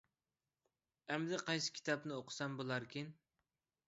ئەمدى 1.15 1.37
قايسى 1.49 1.73
كىتابنى 1.75 2.15
ئوقۇسام 2.15 2.57
بولاركىن؟ 2.63 3.13